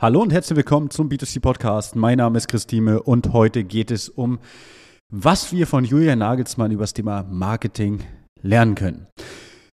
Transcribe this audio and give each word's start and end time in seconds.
Hallo 0.00 0.22
und 0.22 0.32
herzlich 0.32 0.56
willkommen 0.56 0.90
zum 0.90 1.08
B2C 1.08 1.40
Podcast. 1.40 1.96
Mein 1.96 2.18
Name 2.18 2.38
ist 2.38 2.46
Christine 2.46 3.02
und 3.02 3.32
heute 3.32 3.64
geht 3.64 3.90
es 3.90 4.08
um, 4.08 4.38
was 5.12 5.50
wir 5.50 5.66
von 5.66 5.84
Julian 5.84 6.20
Nagelsmann 6.20 6.70
über 6.70 6.84
das 6.84 6.92
Thema 6.92 7.24
Marketing 7.24 8.04
lernen 8.40 8.76
können. 8.76 9.08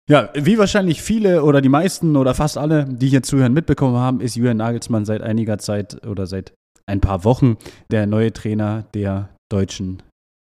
Ja, 0.10 0.30
wie 0.34 0.58
wahrscheinlich 0.58 1.02
viele 1.02 1.46
oder 1.46 1.62
die 1.62 1.70
meisten 1.70 2.18
oder 2.18 2.36
fast 2.36 2.58
alle, 2.58 2.84
die 2.84 3.08
hier 3.08 3.24
zuhören, 3.24 3.54
mitbekommen 3.54 3.96
haben, 3.96 4.20
ist 4.20 4.36
Julian 4.36 4.58
Nagelsmann 4.58 5.06
seit 5.06 5.22
einiger 5.22 5.58
Zeit 5.58 6.06
oder 6.06 6.28
seit 6.28 6.54
ein 6.86 7.00
paar 7.00 7.24
Wochen 7.24 7.56
der 7.90 8.06
neue 8.06 8.34
Trainer 8.34 8.88
der 8.94 9.30
deutschen 9.50 10.04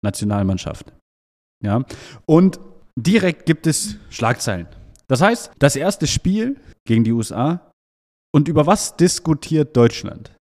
Nationalmannschaft. 0.06 0.94
Ja, 1.62 1.84
und 2.26 2.62
direkt 2.98 3.46
gibt 3.46 3.68
es 3.68 3.98
Schlagzeilen. 4.10 4.68
Das 5.10 5.22
heißt, 5.22 5.52
das 5.60 5.76
erste 5.76 6.08
Spiel 6.08 6.56
gegen 6.88 7.04
die 7.04 7.12
USA 7.12 7.69
und 8.34 8.48
über 8.48 8.66
was 8.66 8.96
diskutiert 8.96 9.76
Deutschland? 9.76 10.36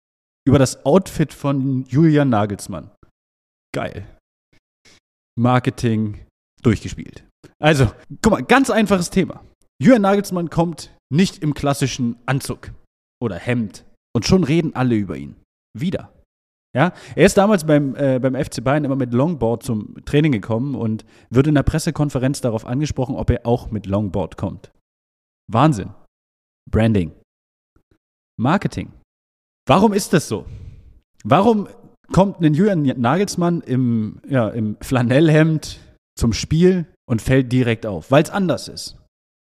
Über 0.47 0.59
das 0.59 0.85
Outfit 0.85 1.33
von 1.33 1.85
Julian 1.85 2.29
Nagelsmann. 2.29 2.91
Geil. 3.73 4.05
Marketing 5.37 6.25
durchgespielt. 6.61 7.25
Also, 7.59 7.91
guck 8.21 8.31
mal, 8.31 8.43
ganz 8.43 8.69
einfaches 8.69 9.09
Thema. 9.09 9.43
Julian 9.81 10.01
Nagelsmann 10.03 10.49
kommt 10.49 10.95
nicht 11.11 11.39
im 11.43 11.53
klassischen 11.53 12.17
Anzug 12.25 12.71
oder 13.21 13.37
Hemd 13.37 13.85
und 14.15 14.25
schon 14.25 14.43
reden 14.43 14.75
alle 14.75 14.95
über 14.95 15.17
ihn. 15.17 15.35
Wieder. 15.77 16.11
Ja, 16.75 16.93
er 17.15 17.25
ist 17.25 17.37
damals 17.37 17.65
beim, 17.65 17.95
äh, 17.95 18.19
beim 18.19 18.35
FC 18.35 18.61
Bayern 18.61 18.83
immer 18.83 18.97
mit 18.97 19.13
Longboard 19.13 19.63
zum 19.63 19.95
Training 20.03 20.33
gekommen 20.33 20.75
und 20.75 21.05
wird 21.29 21.47
in 21.47 21.55
der 21.55 21.63
Pressekonferenz 21.63 22.41
darauf 22.41 22.65
angesprochen, 22.65 23.15
ob 23.15 23.29
er 23.29 23.45
auch 23.45 23.71
mit 23.71 23.85
Longboard 23.85 24.35
kommt. 24.35 24.71
Wahnsinn. 25.49 25.93
Branding. 26.69 27.13
Marketing. 28.37 28.91
Warum 29.67 29.93
ist 29.93 30.13
das 30.13 30.27
so? 30.27 30.45
Warum 31.23 31.67
kommt 32.11 32.39
ein 32.41 32.53
Julian 32.53 32.83
Nagelsmann 32.83 33.61
im, 33.61 34.21
ja, 34.27 34.49
im 34.49 34.77
Flanellhemd 34.81 35.79
zum 36.17 36.33
Spiel 36.33 36.85
und 37.09 37.21
fällt 37.21 37.51
direkt 37.51 37.85
auf? 37.85 38.11
Weil 38.11 38.23
es 38.23 38.29
anders 38.29 38.67
ist. 38.67 38.97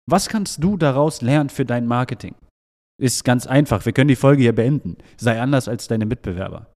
Was 0.09 0.29
kannst 0.29 0.63
du 0.63 0.77
daraus 0.77 1.21
lernen 1.21 1.49
für 1.49 1.65
dein 1.65 1.85
Marketing? 1.85 2.35
Ist 2.99 3.23
ganz 3.23 3.45
einfach. 3.45 3.85
Wir 3.85 3.93
können 3.93 4.07
die 4.07 4.15
Folge 4.15 4.41
hier 4.41 4.55
beenden. 4.55 4.97
Sei 5.17 5.39
anders 5.39 5.67
als 5.67 5.87
deine 5.87 6.05
Mitbewerber. 6.05 6.71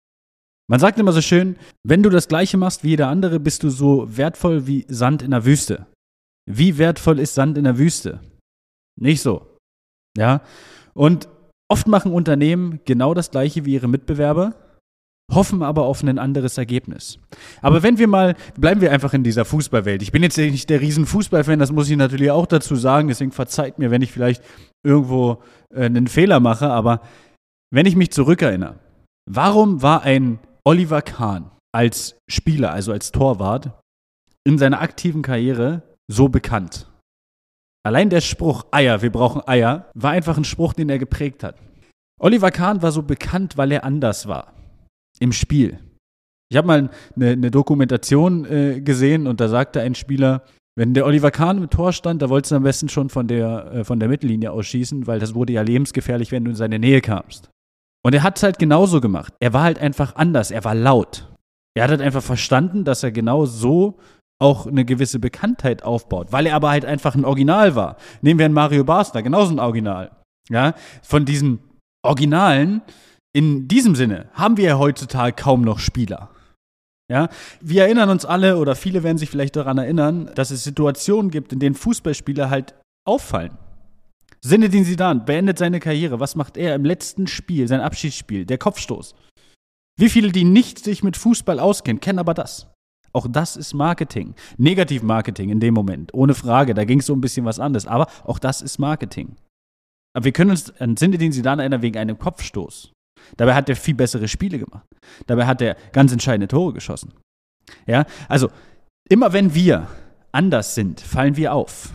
Man 0.69 0.79
sagt 0.79 0.97
immer 0.99 1.11
so 1.11 1.21
schön, 1.21 1.57
wenn 1.83 2.03
du 2.03 2.09
das 2.09 2.27
Gleiche 2.27 2.57
machst 2.57 2.83
wie 2.83 2.89
jeder 2.89 3.09
andere, 3.09 3.39
bist 3.39 3.63
du 3.63 3.69
so 3.69 4.05
wertvoll 4.15 4.67
wie 4.67 4.85
Sand 4.87 5.21
in 5.21 5.31
der 5.31 5.45
Wüste. 5.45 5.87
Wie 6.49 6.77
wertvoll 6.77 7.19
ist 7.19 7.35
Sand 7.35 7.57
in 7.57 7.65
der 7.65 7.77
Wüste? 7.77 8.21
Nicht 8.99 9.21
so. 9.21 9.57
Ja. 10.17 10.41
Und 10.93 11.27
Oft 11.73 11.87
machen 11.87 12.11
Unternehmen 12.11 12.81
genau 12.85 13.15
das 13.15 13.31
gleiche 13.31 13.65
wie 13.65 13.73
ihre 13.73 13.87
Mitbewerber, 13.87 14.53
hoffen 15.33 15.63
aber 15.63 15.85
auf 15.85 16.03
ein 16.03 16.19
anderes 16.19 16.59
Ergebnis. 16.59 17.17
Aber 17.63 17.81
wenn 17.81 17.97
wir 17.97 18.07
mal, 18.07 18.35
bleiben 18.55 18.79
wir 18.79 18.91
einfach 18.91 19.15
in 19.15 19.23
dieser 19.23 19.43
Fußballwelt. 19.43 20.03
Ich 20.03 20.11
bin 20.11 20.21
jetzt 20.21 20.37
nicht 20.37 20.69
der 20.69 20.81
riesen 20.81 21.07
Fußballfan, 21.07 21.57
das 21.57 21.71
muss 21.71 21.89
ich 21.89 21.97
natürlich 21.97 22.29
auch 22.29 22.45
dazu 22.45 22.75
sagen, 22.75 23.07
deswegen 23.07 23.31
verzeiht 23.31 23.79
mir, 23.79 23.89
wenn 23.89 24.03
ich 24.03 24.11
vielleicht 24.11 24.43
irgendwo 24.85 25.41
äh, 25.73 25.85
einen 25.85 26.05
Fehler 26.05 26.39
mache, 26.39 26.69
aber 26.69 27.01
wenn 27.71 27.87
ich 27.87 27.95
mich 27.95 28.11
zurückerinnere, 28.11 28.75
warum 29.27 29.81
war 29.81 30.03
ein 30.03 30.37
Oliver 30.63 31.01
Kahn 31.01 31.49
als 31.73 32.17
Spieler, 32.29 32.71
also 32.71 32.91
als 32.91 33.11
Torwart, 33.11 33.71
in 34.43 34.59
seiner 34.59 34.79
aktiven 34.79 35.23
Karriere 35.23 35.81
so 36.07 36.29
bekannt? 36.29 36.85
Allein 37.85 38.09
der 38.09 38.21
Spruch 38.21 38.65
Eier, 38.71 39.01
wir 39.01 39.11
brauchen 39.11 39.41
Eier, 39.45 39.89
war 39.93 40.11
einfach 40.11 40.37
ein 40.37 40.45
Spruch, 40.45 40.73
den 40.73 40.89
er 40.89 40.99
geprägt 40.99 41.43
hat. 41.43 41.57
Oliver 42.19 42.51
Kahn 42.51 42.81
war 42.81 42.91
so 42.91 43.03
bekannt, 43.03 43.57
weil 43.57 43.71
er 43.71 43.83
anders 43.83 44.27
war 44.27 44.53
im 45.19 45.33
Spiel. 45.33 45.79
Ich 46.49 46.57
habe 46.57 46.67
mal 46.67 46.89
eine, 47.15 47.29
eine 47.31 47.51
Dokumentation 47.51 48.45
äh, 48.45 48.81
gesehen 48.81 49.27
und 49.27 49.41
da 49.41 49.49
sagte 49.49 49.81
ein 49.81 49.95
Spieler, 49.95 50.43
wenn 50.75 50.93
der 50.93 51.05
Oliver 51.05 51.31
Kahn 51.31 51.57
im 51.57 51.69
Tor 51.69 51.93
stand, 51.93 52.21
da 52.21 52.29
wolltest 52.29 52.51
du 52.51 52.55
am 52.55 52.63
besten 52.63 52.89
schon 52.89 53.09
von 53.09 53.27
der, 53.27 53.71
äh, 53.73 53.83
von 53.83 53.99
der 53.99 54.09
Mittellinie 54.09 54.51
ausschießen, 54.51 55.05
weil 55.05 55.19
das 55.19 55.35
wurde 55.35 55.53
ja 55.53 55.61
lebensgefährlich, 55.61 56.31
wenn 56.31 56.45
du 56.45 56.51
in 56.51 56.55
seine 56.55 56.79
Nähe 56.79 57.01
kamst. 57.01 57.49
Und 58.03 58.13
er 58.13 58.23
hat 58.23 58.37
es 58.37 58.43
halt 58.43 58.59
genauso 58.59 58.99
gemacht. 58.99 59.33
Er 59.39 59.53
war 59.53 59.63
halt 59.63 59.79
einfach 59.79 60.15
anders, 60.15 60.51
er 60.51 60.63
war 60.63 60.75
laut. 60.75 61.27
Er 61.75 61.83
hat 61.83 61.91
halt 61.91 62.01
einfach 62.01 62.23
verstanden, 62.23 62.83
dass 62.83 63.03
er 63.03 63.11
genau 63.11 63.45
so 63.45 63.97
auch 64.43 64.67
eine 64.67 64.85
gewisse 64.85 65.19
Bekanntheit 65.19 65.83
aufbaut, 65.83 66.31
weil 66.31 66.45
er 66.45 66.55
aber 66.55 66.69
halt 66.69 66.85
einfach 66.85 67.15
ein 67.15 67.25
Original 67.25 67.75
war. 67.75 67.97
Nehmen 68.21 68.39
wir 68.39 68.45
einen 68.45 68.53
Mario 68.53 68.83
Basler, 68.83 69.23
genauso 69.23 69.53
ein 69.53 69.59
Original. 69.59 70.11
Ja, 70.49 70.75
von 71.01 71.25
diesen 71.25 71.59
Originalen 72.05 72.81
in 73.33 73.67
diesem 73.67 73.95
Sinne 73.95 74.29
haben 74.33 74.57
wir 74.57 74.65
ja 74.65 74.77
heutzutage 74.77 75.33
kaum 75.35 75.61
noch 75.61 75.79
Spieler. 75.79 76.29
Ja, 77.09 77.29
wir 77.61 77.83
erinnern 77.83 78.09
uns 78.09 78.25
alle 78.25 78.57
oder 78.57 78.75
viele 78.75 79.03
werden 79.03 79.17
sich 79.17 79.29
vielleicht 79.29 79.55
daran 79.55 79.77
erinnern, 79.77 80.31
dass 80.35 80.51
es 80.51 80.63
Situationen 80.63 81.31
gibt, 81.31 81.51
in 81.53 81.59
denen 81.59 81.75
Fußballspieler 81.75 82.49
halt 82.49 82.75
auffallen. 83.05 83.57
Sinedin 84.41 84.83
Sidan 84.83 85.25
beendet 85.25 85.57
seine 85.57 85.79
Karriere. 85.79 86.19
Was 86.19 86.35
macht 86.35 86.57
er 86.57 86.75
im 86.75 86.83
letzten 86.83 87.27
Spiel, 87.27 87.67
sein 87.67 87.79
Abschiedsspiel, 87.79 88.45
der 88.45 88.57
Kopfstoß? 88.57 89.15
Wie 89.97 90.09
viele, 90.09 90.31
die 90.31 90.43
nicht 90.43 90.83
sich 90.83 91.03
mit 91.03 91.15
Fußball 91.17 91.59
auskennen, 91.59 92.01
kennen 92.01 92.19
aber 92.19 92.33
das? 92.33 92.72
Auch 93.15 93.27
das 93.29 93.55
ist 93.55 93.73
Marketing. 93.73 94.33
Negativ-Marketing 94.57 95.49
in 95.49 95.59
dem 95.59 95.73
Moment, 95.73 96.13
ohne 96.13 96.33
Frage. 96.33 96.73
Da 96.73 96.83
ging 96.83 96.99
es 96.99 97.05
so 97.05 97.13
ein 97.13 97.21
bisschen 97.21 97.45
was 97.45 97.59
anderes. 97.59 97.85
Aber 97.85 98.07
auch 98.23 98.39
das 98.39 98.61
ist 98.61 98.79
Marketing. 98.79 99.35
Aber 100.15 100.25
wir 100.25 100.31
können 100.31 100.51
uns 100.51 100.71
an 100.79 100.97
Zinedine 100.97 101.33
Zidane 101.33 101.61
erinnern 101.61 101.81
wegen 101.81 101.97
einem 101.97 102.17
Kopfstoß. 102.17 102.91
Dabei 103.37 103.53
hat 103.53 103.69
er 103.69 103.75
viel 103.75 103.95
bessere 103.95 104.27
Spiele 104.27 104.59
gemacht. 104.59 104.87
Dabei 105.27 105.45
hat 105.45 105.61
er 105.61 105.77
ganz 105.91 106.11
entscheidende 106.11 106.47
Tore 106.47 106.73
geschossen. 106.73 107.13
Ja, 107.85 108.05
also 108.27 108.49
immer 109.09 109.31
wenn 109.33 109.53
wir 109.55 109.87
anders 110.31 110.75
sind, 110.75 110.99
fallen 110.99 111.37
wir 111.37 111.53
auf. 111.53 111.93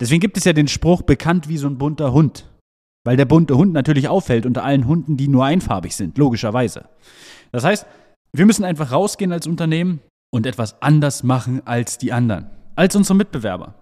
Deswegen 0.00 0.20
gibt 0.20 0.36
es 0.36 0.44
ja 0.44 0.52
den 0.52 0.68
Spruch 0.68 1.02
bekannt 1.02 1.48
wie 1.48 1.58
so 1.58 1.68
ein 1.68 1.78
bunter 1.78 2.12
Hund. 2.12 2.48
Weil 3.04 3.16
der 3.16 3.24
bunte 3.24 3.56
Hund 3.56 3.72
natürlich 3.72 4.08
auffällt 4.08 4.46
unter 4.46 4.64
allen 4.64 4.86
Hunden, 4.86 5.16
die 5.16 5.28
nur 5.28 5.44
einfarbig 5.44 5.94
sind, 5.94 6.18
logischerweise. 6.18 6.88
Das 7.50 7.64
heißt, 7.64 7.86
wir 8.32 8.46
müssen 8.46 8.64
einfach 8.64 8.92
rausgehen 8.92 9.32
als 9.32 9.46
Unternehmen 9.46 10.00
und 10.32 10.46
etwas 10.46 10.80
anders 10.82 11.22
machen 11.22 11.66
als 11.66 11.98
die 11.98 12.12
anderen, 12.12 12.50
als 12.74 12.96
unsere 12.96 13.16
Mitbewerber. 13.16 13.74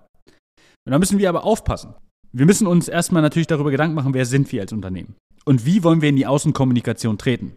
Und 0.87 0.93
da 0.93 0.99
müssen 0.99 1.19
wir 1.19 1.29
aber 1.29 1.45
aufpassen. 1.45 1.95
Wir 2.33 2.47
müssen 2.47 2.67
uns 2.67 2.89
erstmal 2.89 3.23
natürlich 3.23 3.47
darüber 3.47 3.71
Gedanken 3.71 3.95
machen, 3.95 4.15
wer 4.15 4.27
sind 4.27 4.51
wir 4.53 4.63
als 4.63 4.73
Unternehmen 4.73 5.17
und 5.45 5.65
wie 5.67 5.83
wollen 5.83 6.03
wir 6.03 6.09
in 6.09 6.17
die 6.17 6.27
Außenkommunikation 6.27 7.19
treten. 7.19 7.53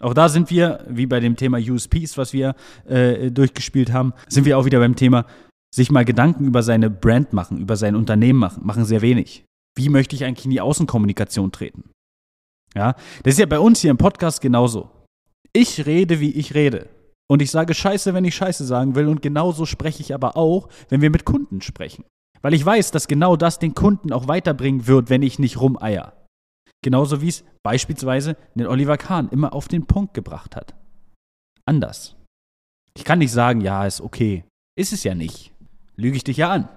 Auch 0.00 0.14
da 0.14 0.28
sind 0.28 0.50
wir, 0.50 0.84
wie 0.88 1.06
bei 1.06 1.20
dem 1.20 1.36
Thema 1.36 1.58
USPs, 1.58 2.18
was 2.18 2.32
wir 2.32 2.56
äh, 2.86 3.30
durchgespielt 3.30 3.92
haben, 3.92 4.12
sind 4.28 4.44
wir 4.44 4.58
auch 4.58 4.64
wieder 4.64 4.80
beim 4.80 4.96
Thema, 4.96 5.26
sich 5.74 5.90
mal 5.90 6.04
Gedanken 6.04 6.46
über 6.46 6.62
seine 6.62 6.90
Brand 6.90 7.32
machen, 7.32 7.58
über 7.58 7.76
sein 7.76 7.96
Unternehmen 7.96 8.38
machen, 8.38 8.66
machen 8.66 8.84
sehr 8.84 9.02
wenig. 9.02 9.44
Wie 9.76 9.88
möchte 9.88 10.14
ich 10.14 10.24
eigentlich 10.24 10.44
in 10.44 10.50
die 10.50 10.60
Außenkommunikation 10.60 11.52
treten? 11.52 11.90
Ja, 12.74 12.94
das 13.22 13.34
ist 13.34 13.38
ja 13.38 13.46
bei 13.46 13.58
uns 13.58 13.80
hier 13.80 13.90
im 13.90 13.98
Podcast 13.98 14.40
genauso. 14.40 14.90
Ich 15.52 15.86
rede, 15.86 16.18
wie 16.20 16.32
ich 16.32 16.54
rede. 16.54 16.88
Und 17.30 17.42
ich 17.42 17.50
sage 17.50 17.74
Scheiße, 17.74 18.14
wenn 18.14 18.24
ich 18.24 18.34
Scheiße 18.34 18.64
sagen 18.64 18.94
will. 18.94 19.08
Und 19.08 19.22
genauso 19.22 19.66
spreche 19.66 20.02
ich 20.02 20.14
aber 20.14 20.36
auch, 20.36 20.68
wenn 20.88 21.00
wir 21.00 21.10
mit 21.10 21.24
Kunden 21.24 21.60
sprechen. 21.60 22.04
Weil 22.42 22.54
ich 22.54 22.64
weiß, 22.64 22.90
dass 22.90 23.08
genau 23.08 23.36
das 23.36 23.58
den 23.58 23.74
Kunden 23.74 24.12
auch 24.12 24.28
weiterbringen 24.28 24.86
wird, 24.86 25.08
wenn 25.08 25.22
ich 25.22 25.38
nicht 25.38 25.58
rumeier. 25.60 26.12
Genauso 26.82 27.22
wie 27.22 27.28
es 27.28 27.44
beispielsweise 27.62 28.36
den 28.54 28.66
Oliver 28.66 28.98
Kahn 28.98 29.30
immer 29.30 29.54
auf 29.54 29.68
den 29.68 29.86
Punkt 29.86 30.12
gebracht 30.12 30.54
hat. 30.54 30.74
Anders. 31.64 32.16
Ich 32.94 33.04
kann 33.04 33.20
nicht 33.20 33.32
sagen, 33.32 33.62
ja, 33.62 33.86
ist 33.86 34.02
okay. 34.02 34.44
Ist 34.76 34.92
es 34.92 35.02
ja 35.04 35.14
nicht. 35.14 35.52
Lüge 35.96 36.16
ich 36.16 36.24
dich 36.24 36.36
ja 36.36 36.50
an. 36.50 36.68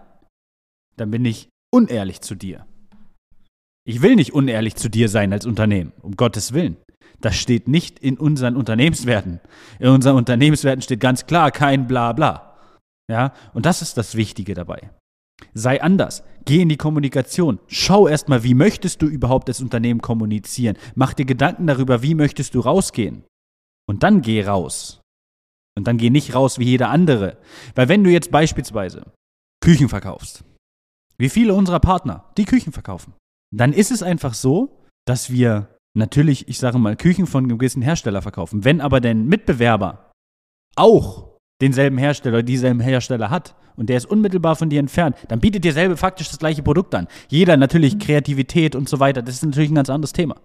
Dann 0.96 1.12
bin 1.12 1.26
ich 1.26 1.50
unehrlich 1.74 2.22
zu 2.22 2.36
dir. 2.36 2.66
Ich 3.86 4.02
will 4.02 4.16
nicht 4.16 4.34
unehrlich 4.34 4.76
zu 4.76 4.90
dir 4.90 5.10
sein 5.10 5.34
als 5.34 5.46
Unternehmen, 5.46 5.92
um 6.02 6.16
Gottes 6.16 6.54
Willen. 6.54 6.78
Das 7.22 7.36
steht 7.36 7.68
nicht 7.68 8.00
in 8.00 8.18
unseren 8.18 8.56
Unternehmenswerten. 8.56 9.40
In 9.80 9.90
unseren 9.90 10.18
Unternehmenswerten 10.18 10.82
steht 10.82 11.00
ganz 11.00 11.26
klar 11.26 11.52
kein 11.52 11.88
Blabla. 11.88 12.58
Ja, 13.10 13.34
und 13.54 13.66
das 13.66 13.82
ist 13.82 13.98
das 13.98 14.16
Wichtige 14.16 14.54
dabei. 14.54 14.92
Sei 15.54 15.82
anders. 15.82 16.24
Geh 16.46 16.62
in 16.62 16.70
die 16.70 16.78
Kommunikation. 16.78 17.60
Schau 17.68 18.08
erstmal, 18.08 18.44
wie 18.44 18.54
möchtest 18.54 19.02
du 19.02 19.08
überhaupt 19.08 19.50
das 19.50 19.62
Unternehmen 19.62 20.02
kommunizieren? 20.02 20.78
Mach 20.96 21.14
dir 21.14 21.26
Gedanken 21.26 21.68
darüber, 21.68 22.02
wie 22.02 22.16
möchtest 22.16 22.56
du 22.56 22.60
rausgehen? 22.60 23.24
Und 23.88 24.04
dann 24.04 24.22
geh 24.22 24.44
raus. 24.46 25.02
Und 25.78 25.88
dann 25.88 25.98
geh 25.98 26.10
nicht 26.10 26.34
raus 26.34 26.60
wie 26.60 26.66
jeder 26.66 26.90
andere. 26.90 27.38
Weil 27.76 27.88
wenn 27.88 28.04
du 28.04 28.10
jetzt 28.10 28.32
beispielsweise 28.32 29.12
Küchen 29.62 29.90
verkaufst, 29.90 30.44
wie 31.18 31.30
viele 31.30 31.54
unserer 31.54 31.80
Partner, 31.80 32.26
die 32.38 32.46
Küchen 32.46 32.74
verkaufen, 32.74 33.14
dann 33.56 33.74
ist 33.74 33.92
es 33.92 34.04
einfach 34.04 34.34
so, 34.34 34.84
dass 35.06 35.30
wir 35.30 35.77
natürlich, 35.98 36.48
ich 36.48 36.60
sage 36.60 36.78
mal, 36.78 36.96
Küchen 36.96 37.28
von 37.28 37.44
einem 37.44 37.58
gewissen 37.58 37.82
Hersteller 37.82 38.22
verkaufen. 38.22 38.64
Wenn 38.64 38.82
aber 38.82 39.02
dein 39.02 39.26
Mitbewerber 39.26 40.12
auch 40.76 41.38
denselben 41.62 41.98
Hersteller 41.98 42.44
dieselben 42.44 42.80
Hersteller 42.80 43.30
hat 43.30 43.56
und 43.76 43.90
der 43.90 43.98
ist 43.98 44.06
unmittelbar 44.06 44.56
von 44.56 44.70
dir 44.70 44.80
entfernt, 44.80 45.18
dann 45.28 45.40
bietet 45.40 45.64
dir 45.64 45.74
selber 45.74 45.98
faktisch 45.98 46.30
das 46.30 46.40
gleiche 46.40 46.64
Produkt 46.64 46.94
an. 46.94 47.08
Jeder 47.30 47.58
natürlich 47.58 48.00
Kreativität 48.00 48.76
und 48.76 48.88
so 48.88 49.00
weiter, 49.00 49.22
das 49.22 49.36
ist 49.36 49.46
natürlich 49.46 49.72
ein 49.72 49.76
ganz 49.76 49.90
anderes 49.90 50.14
Thema. 50.14 50.36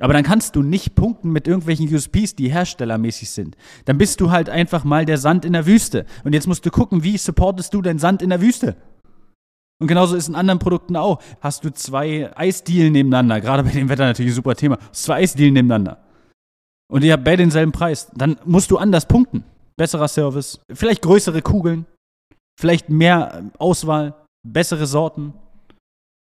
Aber 0.00 0.14
dann 0.14 0.24
kannst 0.24 0.56
du 0.56 0.62
nicht 0.62 0.94
punkten 0.94 1.30
mit 1.30 1.46
irgendwelchen 1.46 1.94
USPs, 1.94 2.34
die 2.34 2.50
herstellermäßig 2.50 3.30
sind. 3.30 3.56
Dann 3.84 3.98
bist 3.98 4.20
du 4.20 4.30
halt 4.30 4.48
einfach 4.48 4.82
mal 4.82 5.04
der 5.04 5.18
Sand 5.18 5.44
in 5.44 5.52
der 5.52 5.66
Wüste. 5.66 6.06
Und 6.24 6.32
jetzt 6.32 6.46
musst 6.46 6.64
du 6.64 6.70
gucken, 6.70 7.04
wie 7.04 7.18
supportest 7.18 7.74
du 7.74 7.82
den 7.82 7.98
Sand 7.98 8.22
in 8.22 8.30
der 8.30 8.40
Wüste? 8.40 8.76
Und 9.80 9.86
genauso 9.86 10.14
ist 10.14 10.28
in 10.28 10.34
anderen 10.34 10.58
Produkten 10.58 10.94
auch. 10.94 11.22
Hast 11.40 11.64
du 11.64 11.72
zwei 11.72 12.30
Eisdielen 12.36 12.92
nebeneinander, 12.92 13.40
gerade 13.40 13.62
bei 13.62 13.70
dem 13.70 13.88
Wetter 13.88 14.04
natürlich 14.04 14.32
ein 14.32 14.36
super 14.36 14.54
Thema, 14.54 14.78
zwei 14.92 15.16
Eisdielen 15.16 15.54
nebeneinander. 15.54 16.04
Und 16.90 17.02
ihr 17.02 17.12
habt 17.12 17.24
beide 17.24 17.42
denselben 17.42 17.72
Preis, 17.72 18.10
dann 18.14 18.36
musst 18.44 18.70
du 18.70 18.76
anders 18.76 19.06
punkten. 19.06 19.44
Besserer 19.76 20.08
Service, 20.08 20.60
vielleicht 20.72 21.02
größere 21.02 21.40
Kugeln, 21.40 21.86
vielleicht 22.58 22.90
mehr 22.90 23.50
Auswahl, 23.58 24.14
bessere 24.46 24.86
Sorten. 24.86 25.32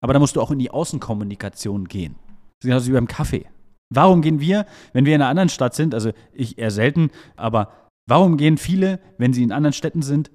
Aber 0.03 0.13
da 0.13 0.19
musst 0.19 0.35
du 0.35 0.41
auch 0.41 0.51
in 0.51 0.59
die 0.59 0.71
Außenkommunikation 0.71 1.87
gehen. 1.87 2.15
Das 2.15 2.65
ist 2.65 2.67
genauso 2.67 2.87
wie 2.87 2.93
beim 2.93 3.07
Kaffee. 3.07 3.45
Warum 3.93 4.21
gehen 4.21 4.41
wir, 4.41 4.65
wenn 4.91 5.05
wir 5.05 5.15
in 5.15 5.21
einer 5.21 5.29
anderen 5.29 5.49
Stadt 5.49 5.75
sind, 5.75 5.93
also 5.93 6.11
ich 6.33 6.57
eher 6.57 6.71
selten, 6.71 7.11
aber 7.37 7.71
warum 8.09 8.35
gehen 8.35 8.57
viele, 8.57 8.99
wenn 9.17 9.31
sie 9.31 9.43
in 9.43 9.51
anderen 9.51 9.73
Städten 9.73 10.01
sind, 10.01 10.31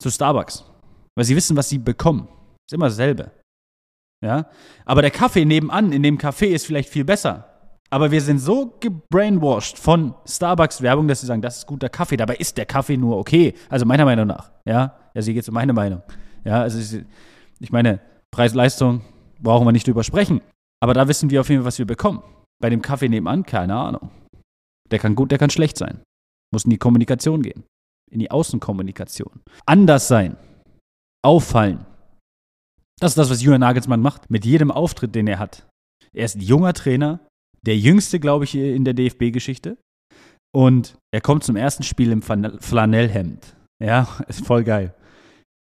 zu 0.00 0.10
Starbucks? 0.10 0.64
Weil 1.16 1.24
sie 1.24 1.36
wissen, 1.36 1.56
was 1.56 1.68
sie 1.68 1.78
bekommen. 1.78 2.28
Ist 2.66 2.72
immer 2.72 2.88
dasselbe. 2.88 3.30
Ja? 4.24 4.48
Aber 4.84 5.02
der 5.02 5.10
Kaffee 5.10 5.44
nebenan 5.44 5.92
in 5.92 6.02
dem 6.02 6.18
Café 6.18 6.46
ist 6.46 6.66
vielleicht 6.66 6.88
viel 6.88 7.04
besser. 7.04 7.50
Aber 7.90 8.10
wir 8.10 8.20
sind 8.20 8.38
so 8.38 8.74
gebrainwashed 8.80 9.78
von 9.78 10.14
Starbucks-Werbung, 10.26 11.06
dass 11.06 11.20
sie 11.20 11.26
sagen, 11.26 11.42
das 11.42 11.58
ist 11.58 11.66
guter 11.66 11.88
Kaffee. 11.88 12.16
Dabei 12.16 12.36
ist 12.36 12.56
der 12.56 12.66
Kaffee 12.66 12.96
nur 12.96 13.18
okay. 13.18 13.54
Also 13.68 13.86
meiner 13.86 14.04
Meinung 14.04 14.26
nach. 14.26 14.50
Ja, 14.64 14.96
also 15.14 15.26
hier 15.26 15.34
geht 15.34 15.42
es 15.42 15.48
um 15.48 15.54
meine 15.54 15.72
Meinung. 15.72 16.02
Ja, 16.44 16.62
also 16.62 16.98
ich 17.60 17.70
meine, 17.70 18.00
Preis-Leistung 18.32 19.02
brauchen 19.40 19.66
wir 19.66 19.72
nicht 19.72 19.86
drüber 19.86 20.02
sprechen. 20.02 20.40
Aber 20.80 20.94
da 20.94 21.06
wissen 21.06 21.30
wir 21.30 21.40
auf 21.40 21.48
jeden 21.48 21.62
Fall, 21.62 21.66
was 21.66 21.78
wir 21.78 21.86
bekommen. 21.86 22.22
Bei 22.60 22.70
dem 22.70 22.82
Kaffee 22.82 23.08
nebenan, 23.08 23.44
keine 23.44 23.76
Ahnung. 23.76 24.10
Der 24.90 24.98
kann 24.98 25.14
gut, 25.14 25.30
der 25.30 25.38
kann 25.38 25.50
schlecht 25.50 25.78
sein. 25.78 26.02
Muss 26.52 26.64
in 26.64 26.70
die 26.70 26.78
Kommunikation 26.78 27.42
gehen. 27.42 27.64
In 28.10 28.18
die 28.18 28.30
Außenkommunikation. 28.30 29.42
Anders 29.66 30.08
sein. 30.08 30.36
Auffallen. 31.22 31.86
Das 33.04 33.10
ist 33.10 33.18
das, 33.18 33.28
was 33.28 33.42
Julian 33.42 33.60
Nagelsmann 33.60 34.00
macht. 34.00 34.30
Mit 34.30 34.46
jedem 34.46 34.70
Auftritt, 34.70 35.14
den 35.14 35.26
er 35.26 35.38
hat. 35.38 35.68
Er 36.14 36.24
ist 36.24 36.36
ein 36.36 36.40
junger 36.40 36.72
Trainer. 36.72 37.20
Der 37.60 37.76
jüngste, 37.76 38.18
glaube 38.18 38.44
ich, 38.44 38.54
in 38.54 38.86
der 38.86 38.94
DFB-Geschichte. 38.94 39.76
Und 40.54 40.96
er 41.12 41.20
kommt 41.20 41.44
zum 41.44 41.54
ersten 41.54 41.82
Spiel 41.82 42.10
im 42.10 42.22
Flanellhemd. 42.22 43.56
Ja, 43.78 44.08
ist 44.28 44.46
voll 44.46 44.64
geil. 44.64 44.94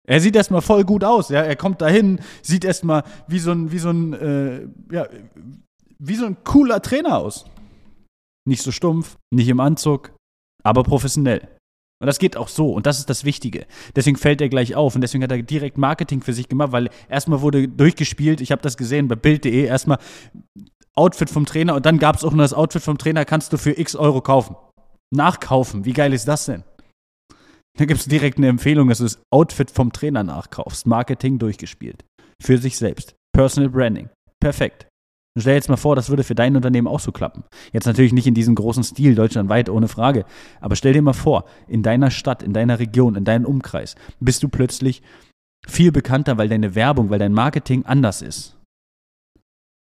Er 0.07 0.21
sieht 0.21 0.35
erstmal 0.35 0.61
voll 0.61 0.83
gut 0.83 1.03
aus, 1.03 1.29
ja. 1.29 1.41
Er 1.41 1.55
kommt 1.55 1.81
dahin, 1.81 2.19
sieht 2.43 2.63
erstmal 2.63 3.03
wie 3.27 3.39
so 3.39 3.53
ein, 3.53 3.71
wie 3.71 3.79
so 3.79 3.89
ein, 3.89 4.13
äh, 4.13 4.67
ja, 4.91 5.07
wie 5.97 6.15
so 6.17 6.27
ein 6.27 6.43
cooler 6.43 6.79
Trainer 6.83 7.17
aus. 7.17 7.45
Nicht 8.47 8.61
so 8.61 8.71
stumpf, 8.71 9.17
nicht 9.33 9.47
im 9.47 9.59
Anzug, 9.59 10.13
aber 10.61 10.83
professionell. 10.83 11.49
Und 12.01 12.07
das 12.07 12.19
geht 12.19 12.35
auch 12.35 12.47
so. 12.47 12.73
Und 12.73 12.85
das 12.87 12.99
ist 12.99 13.09
das 13.09 13.23
Wichtige. 13.23 13.65
Deswegen 13.95 14.17
fällt 14.17 14.41
er 14.41 14.49
gleich 14.49 14.75
auf. 14.75 14.95
Und 14.95 15.01
deswegen 15.01 15.23
hat 15.23 15.31
er 15.31 15.41
direkt 15.41 15.77
Marketing 15.77 16.21
für 16.21 16.33
sich 16.33 16.49
gemacht, 16.49 16.71
weil 16.71 16.89
erstmal 17.09 17.41
wurde 17.41 17.67
durchgespielt. 17.67 18.41
Ich 18.41 18.51
habe 18.51 18.61
das 18.61 18.75
gesehen 18.75 19.07
bei 19.07 19.15
Bild.de. 19.15 19.65
Erstmal 19.65 19.99
Outfit 20.95 21.29
vom 21.29 21.45
Trainer. 21.45 21.75
Und 21.75 21.85
dann 21.85 21.99
gab 21.99 22.15
es 22.15 22.23
auch 22.23 22.31
noch 22.31 22.43
das 22.43 22.53
Outfit 22.53 22.81
vom 22.81 22.97
Trainer, 22.97 23.23
kannst 23.23 23.53
du 23.53 23.57
für 23.57 23.79
x 23.79 23.95
Euro 23.95 24.21
kaufen. 24.21 24.55
Nachkaufen. 25.13 25.85
Wie 25.85 25.93
geil 25.93 26.13
ist 26.13 26.27
das 26.27 26.45
denn? 26.45 26.63
Da 27.77 27.85
gibt 27.85 27.99
es 27.99 28.07
direkt 28.07 28.37
eine 28.37 28.47
Empfehlung, 28.47 28.89
dass 28.89 28.97
du 28.97 29.05
das 29.05 29.21
Outfit 29.31 29.71
vom 29.71 29.93
Trainer 29.93 30.23
nachkaufst. 30.23 30.87
Marketing 30.87 31.39
durchgespielt. 31.39 32.03
Für 32.41 32.57
sich 32.57 32.77
selbst. 32.77 33.15
Personal 33.33 33.69
Branding. 33.69 34.09
Perfekt. 34.41 34.87
Stell 35.37 35.53
dir 35.53 35.55
jetzt 35.55 35.69
mal 35.69 35.77
vor, 35.77 35.95
das 35.95 36.09
würde 36.09 36.25
für 36.25 36.35
dein 36.35 36.57
Unternehmen 36.57 36.87
auch 36.87 36.99
so 36.99 37.13
klappen. 37.13 37.43
Jetzt 37.71 37.85
natürlich 37.85 38.11
nicht 38.11 38.27
in 38.27 38.33
diesem 38.33 38.53
großen 38.53 38.83
Stil, 38.83 39.15
deutschlandweit, 39.15 39.69
ohne 39.69 39.87
Frage. 39.87 40.25
Aber 40.59 40.75
stell 40.75 40.91
dir 40.91 41.01
mal 41.01 41.13
vor, 41.13 41.45
in 41.67 41.83
deiner 41.83 42.11
Stadt, 42.11 42.43
in 42.43 42.51
deiner 42.51 42.79
Region, 42.79 43.15
in 43.15 43.23
deinem 43.23 43.45
Umkreis 43.45 43.95
bist 44.19 44.43
du 44.43 44.49
plötzlich 44.49 45.01
viel 45.65 45.91
bekannter, 45.93 46.37
weil 46.37 46.49
deine 46.49 46.75
Werbung, 46.75 47.09
weil 47.09 47.19
dein 47.19 47.33
Marketing 47.33 47.85
anders 47.85 48.21
ist. 48.21 48.57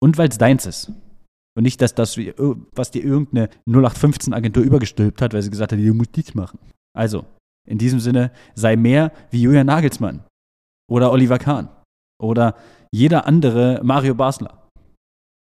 Und 0.01 0.19
weil 0.19 0.29
es 0.29 0.39
deins 0.39 0.67
ist. 0.67 0.93
Und 1.57 1.63
nicht, 1.63 1.81
dass 1.83 1.95
das, 1.95 2.17
was 2.17 2.91
dir 2.91 3.05
irgendeine 3.05 3.49
0815-Agentur 3.69 4.63
übergestülpt 4.63 5.23
hat, 5.23 5.35
weil 5.35 5.43
sie 5.43 5.51
gesagt 5.51 5.73
hat, 5.73 5.79
du 5.79 5.95
musst 5.95 6.17
dies 6.17 6.35
machen. 6.35 6.59
Also, 6.97 7.27
in 7.69 7.79
diesem 7.79 8.01
Sinne, 8.01 8.33
sei 8.55 8.77
mehr 8.77 9.13
wie 9.31 9.43
Julian 9.43 9.67
Nagelsmann 9.67 10.25
oder 10.91 11.13
Oliver 11.13 11.39
Kahn 11.39 11.69
oder 12.21 12.57
jeder 12.93 13.27
andere 13.27 13.81
Mario 13.83 14.15
Basler. 14.15 14.68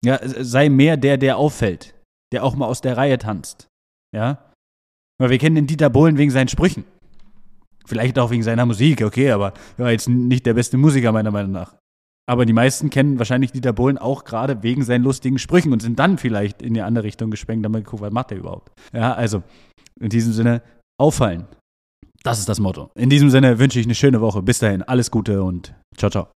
Ja, 0.04 0.20
sei 0.22 0.68
mehr 0.68 0.96
der, 0.96 1.16
der 1.16 1.36
auffällt, 1.36 1.94
der 2.32 2.44
auch 2.44 2.54
mal 2.54 2.66
aus 2.66 2.80
der 2.80 2.96
Reihe 2.96 3.18
tanzt. 3.18 3.68
Ja? 4.14 4.52
Weil 5.18 5.30
wir 5.30 5.38
kennen 5.38 5.56
den 5.56 5.66
Dieter 5.66 5.90
Bohlen 5.90 6.18
wegen 6.18 6.30
seinen 6.30 6.48
Sprüchen. 6.48 6.84
Vielleicht 7.86 8.18
auch 8.18 8.30
wegen 8.30 8.42
seiner 8.42 8.66
Musik, 8.66 9.02
okay, 9.02 9.30
aber 9.30 9.54
er 9.78 9.84
war 9.84 9.92
jetzt 9.92 10.08
nicht 10.08 10.44
der 10.44 10.54
beste 10.54 10.76
Musiker 10.76 11.12
meiner 11.12 11.30
Meinung 11.30 11.52
nach. 11.52 11.76
Aber 12.28 12.44
die 12.44 12.52
meisten 12.52 12.90
kennen 12.90 13.18
wahrscheinlich 13.18 13.52
Dieter 13.52 13.72
Bohlen 13.72 13.98
auch 13.98 14.24
gerade 14.24 14.62
wegen 14.64 14.82
seinen 14.82 15.04
lustigen 15.04 15.38
Sprüchen 15.38 15.72
und 15.72 15.80
sind 15.80 15.98
dann 15.98 16.18
vielleicht 16.18 16.60
in 16.60 16.74
die 16.74 16.82
andere 16.82 17.04
Richtung 17.04 17.30
gesprengt, 17.30 17.64
damit 17.64 17.84
geguckt, 17.84 18.02
was 18.02 18.12
macht 18.12 18.32
er 18.32 18.38
überhaupt. 18.38 18.72
Ja, 18.92 19.14
also 19.14 19.44
in 20.00 20.08
diesem 20.08 20.32
Sinne, 20.32 20.62
auffallen. 21.00 21.46
Das 22.24 22.40
ist 22.40 22.48
das 22.48 22.58
Motto. 22.58 22.90
In 22.96 23.08
diesem 23.08 23.30
Sinne 23.30 23.60
wünsche 23.60 23.78
ich 23.78 23.86
eine 23.86 23.94
schöne 23.94 24.20
Woche. 24.20 24.42
Bis 24.42 24.58
dahin, 24.58 24.82
alles 24.82 25.12
Gute 25.12 25.44
und 25.44 25.74
ciao, 25.96 26.10
ciao. 26.10 26.35